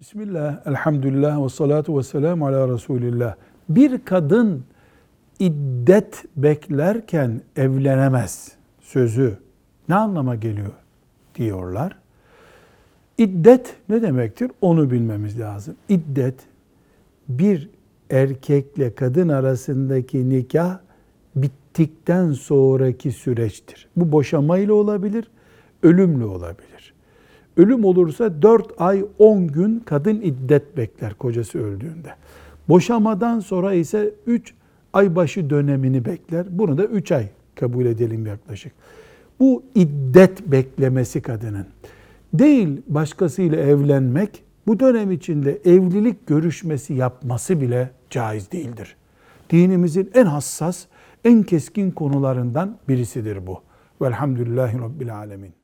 [0.00, 3.34] Bismillah, elhamdülillah ve salatu ve selamu ala Resulillah.
[3.68, 4.64] Bir kadın
[5.38, 9.38] iddet beklerken evlenemez sözü
[9.88, 10.72] ne anlama geliyor
[11.34, 11.98] diyorlar.
[13.18, 14.50] İddet ne demektir?
[14.60, 15.74] Onu bilmemiz lazım.
[15.88, 16.34] İddet
[17.28, 17.68] bir
[18.10, 20.78] erkekle kadın arasındaki nikah
[21.36, 23.88] bittikten sonraki süreçtir.
[23.96, 25.30] Bu boşamayla olabilir,
[25.82, 26.94] ölümle olabilir.
[27.60, 32.14] Ölüm olursa 4 ay 10 gün kadın iddet bekler kocası öldüğünde.
[32.68, 34.54] Boşamadan sonra ise 3
[34.92, 36.46] ay başı dönemini bekler.
[36.50, 38.72] Bunu da 3 ay kabul edelim yaklaşık.
[39.40, 41.66] Bu iddet beklemesi kadının.
[42.34, 48.96] Değil başkasıyla evlenmek, bu dönem içinde evlilik görüşmesi yapması bile caiz değildir.
[49.50, 50.86] Dinimizin en hassas,
[51.24, 53.62] en keskin konularından birisidir bu.
[54.02, 55.59] Velhamdülillahi Rabbil Alemin.